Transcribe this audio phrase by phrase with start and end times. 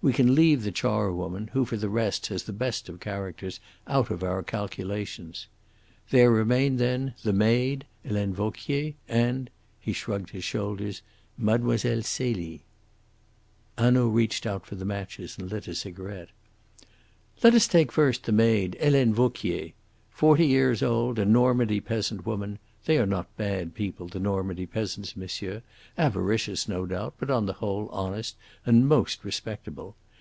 [0.00, 3.58] We can leave the charwoman, who for the rest has the best of characters,
[3.88, 5.48] out of our calculations.
[6.10, 11.02] There remain then, the maid, Helene Vauquier, and" he shrugged his shoulders
[11.36, 11.76] "Mlle.
[12.02, 12.62] Celie."
[13.76, 16.28] Hanaud reached out for the matches and lit a cigarette.
[17.42, 19.70] "Let us take first the maid, Helene Vauquier.
[20.12, 25.14] Forty years old, a Normandy peasant woman they are not bad people, the Normandy peasants,
[25.14, 25.60] monsieur
[25.98, 28.34] avaricious, no doubt, but on the whole honest
[28.64, 29.94] and most respectable.